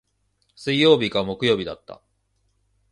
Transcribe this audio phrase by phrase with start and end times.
[0.55, 2.01] 水曜日か木曜日だった。